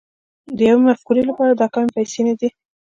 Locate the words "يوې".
0.69-0.81